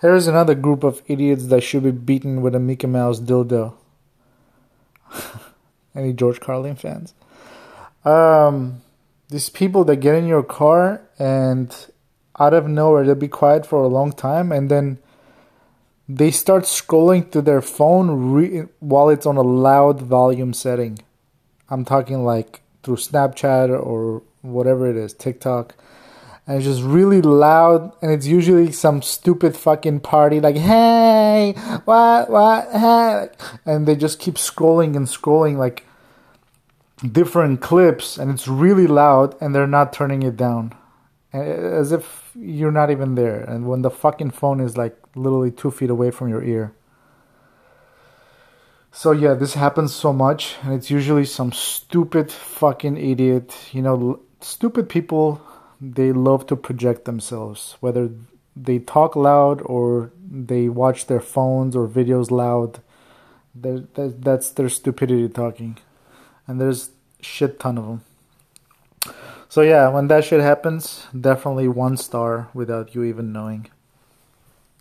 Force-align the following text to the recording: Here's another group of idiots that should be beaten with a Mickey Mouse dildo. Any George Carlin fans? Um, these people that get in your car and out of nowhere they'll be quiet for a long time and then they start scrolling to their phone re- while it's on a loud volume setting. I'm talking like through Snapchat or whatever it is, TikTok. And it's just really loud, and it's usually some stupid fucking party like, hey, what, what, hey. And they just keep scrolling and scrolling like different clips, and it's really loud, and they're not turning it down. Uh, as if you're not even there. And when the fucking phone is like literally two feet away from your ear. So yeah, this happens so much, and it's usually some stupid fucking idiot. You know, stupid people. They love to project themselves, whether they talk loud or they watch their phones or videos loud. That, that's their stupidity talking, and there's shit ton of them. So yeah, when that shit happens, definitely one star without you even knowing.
Here's 0.00 0.28
another 0.28 0.54
group 0.54 0.84
of 0.84 1.02
idiots 1.08 1.46
that 1.48 1.62
should 1.62 1.82
be 1.82 1.90
beaten 1.90 2.40
with 2.40 2.54
a 2.54 2.60
Mickey 2.60 2.86
Mouse 2.86 3.18
dildo. 3.18 3.74
Any 5.94 6.12
George 6.12 6.38
Carlin 6.38 6.76
fans? 6.76 7.14
Um, 8.04 8.82
these 9.28 9.48
people 9.48 9.82
that 9.84 9.96
get 9.96 10.14
in 10.14 10.28
your 10.28 10.44
car 10.44 11.02
and 11.18 11.74
out 12.38 12.54
of 12.54 12.68
nowhere 12.68 13.04
they'll 13.04 13.16
be 13.16 13.26
quiet 13.26 13.66
for 13.66 13.82
a 13.82 13.88
long 13.88 14.12
time 14.12 14.52
and 14.52 14.70
then 14.70 14.98
they 16.08 16.30
start 16.30 16.62
scrolling 16.62 17.28
to 17.32 17.42
their 17.42 17.60
phone 17.60 18.32
re- 18.32 18.66
while 18.78 19.08
it's 19.08 19.26
on 19.26 19.36
a 19.36 19.42
loud 19.42 20.00
volume 20.00 20.52
setting. 20.54 21.00
I'm 21.68 21.84
talking 21.84 22.24
like 22.24 22.60
through 22.84 22.96
Snapchat 22.96 23.68
or 23.68 24.22
whatever 24.42 24.88
it 24.88 24.96
is, 24.96 25.12
TikTok. 25.12 25.74
And 26.48 26.56
it's 26.56 26.64
just 26.64 26.82
really 26.82 27.20
loud, 27.20 27.92
and 28.00 28.10
it's 28.10 28.26
usually 28.26 28.72
some 28.72 29.02
stupid 29.02 29.54
fucking 29.54 30.00
party 30.00 30.40
like, 30.40 30.56
hey, 30.56 31.52
what, 31.84 32.30
what, 32.30 32.70
hey. 32.72 33.28
And 33.66 33.86
they 33.86 33.94
just 33.94 34.18
keep 34.18 34.36
scrolling 34.36 34.96
and 34.96 35.06
scrolling 35.06 35.58
like 35.58 35.84
different 37.06 37.60
clips, 37.60 38.16
and 38.16 38.30
it's 38.30 38.48
really 38.48 38.86
loud, 38.86 39.36
and 39.42 39.54
they're 39.54 39.66
not 39.66 39.92
turning 39.92 40.22
it 40.22 40.38
down. 40.38 40.74
Uh, 41.34 41.40
as 41.40 41.92
if 41.92 42.30
you're 42.34 42.72
not 42.72 42.90
even 42.90 43.14
there. 43.14 43.40
And 43.40 43.68
when 43.68 43.82
the 43.82 43.90
fucking 43.90 44.30
phone 44.30 44.60
is 44.60 44.78
like 44.78 44.96
literally 45.14 45.50
two 45.50 45.70
feet 45.70 45.90
away 45.90 46.10
from 46.10 46.30
your 46.30 46.42
ear. 46.42 46.72
So 48.90 49.12
yeah, 49.12 49.34
this 49.34 49.52
happens 49.52 49.94
so 49.94 50.14
much, 50.14 50.56
and 50.62 50.72
it's 50.72 50.90
usually 50.90 51.26
some 51.26 51.52
stupid 51.52 52.32
fucking 52.32 52.96
idiot. 52.96 53.54
You 53.72 53.82
know, 53.82 54.20
stupid 54.40 54.88
people. 54.88 55.42
They 55.80 56.12
love 56.12 56.46
to 56.46 56.56
project 56.56 57.04
themselves, 57.04 57.76
whether 57.80 58.10
they 58.56 58.78
talk 58.78 59.14
loud 59.14 59.62
or 59.64 60.10
they 60.30 60.68
watch 60.68 61.06
their 61.06 61.20
phones 61.20 61.76
or 61.76 61.86
videos 61.86 62.30
loud. 62.30 62.80
That, 63.54 64.22
that's 64.22 64.50
their 64.50 64.68
stupidity 64.68 65.28
talking, 65.28 65.78
and 66.46 66.60
there's 66.60 66.90
shit 67.20 67.58
ton 67.58 67.78
of 67.78 67.86
them. 67.86 69.14
So 69.48 69.62
yeah, 69.62 69.88
when 69.88 70.08
that 70.08 70.24
shit 70.24 70.40
happens, 70.40 71.06
definitely 71.18 71.68
one 71.68 71.96
star 71.96 72.50
without 72.52 72.94
you 72.94 73.02
even 73.02 73.32
knowing. 73.32 73.68